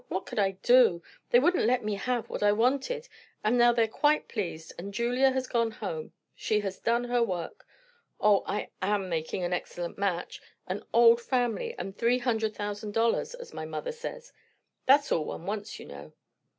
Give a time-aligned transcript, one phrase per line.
[0.07, 1.03] What could I do?
[1.29, 3.07] They wouldn't let me have what I wanted;
[3.43, 6.11] and now they're quite pleased, and Julia has gone home.
[6.33, 7.67] She has done her work.
[8.19, 10.41] O, I am making an excellent match.
[10.65, 14.33] 'An old family, and three hundred thousand dollars,' as my mother says.
[14.87, 16.13] That's all one wants, you know."